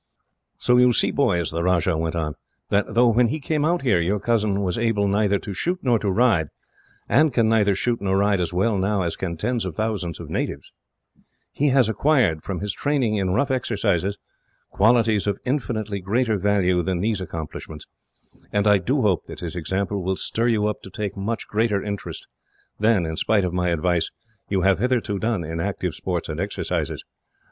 [0.57, 2.33] "So you see, boys," the Rajah went on,
[2.69, 5.99] "that though, when he came out here, your cousin was able neither to shoot nor
[5.99, 6.47] to ride,
[7.07, 10.27] and can neither shoot nor ride as well, now, as can tens of thousands of
[10.27, 10.73] natives;
[11.51, 14.17] he has acquired, from his training in rough exercises,
[14.71, 17.85] qualities of infinitely greater value than these accomplishments;
[18.51, 21.79] and I do hope that his example will stir you up to take much greater
[21.79, 22.25] interest
[22.79, 24.09] than, in spite of my advice,
[24.49, 27.03] you have hitherto done in active sports and exercises.